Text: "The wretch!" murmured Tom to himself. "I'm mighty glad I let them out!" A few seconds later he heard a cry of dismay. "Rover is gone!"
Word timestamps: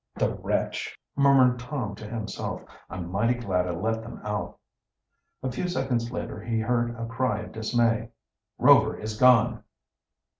"The 0.15 0.33
wretch!" 0.33 0.97
murmured 1.15 1.59
Tom 1.59 1.93
to 1.97 2.07
himself. 2.07 2.63
"I'm 2.89 3.11
mighty 3.11 3.35
glad 3.35 3.67
I 3.67 3.69
let 3.69 4.01
them 4.01 4.19
out!" 4.23 4.57
A 5.43 5.51
few 5.51 5.67
seconds 5.67 6.11
later 6.11 6.41
he 6.41 6.59
heard 6.59 6.95
a 6.97 7.05
cry 7.05 7.41
of 7.41 7.51
dismay. 7.51 8.09
"Rover 8.57 8.97
is 8.97 9.15
gone!" 9.15 9.63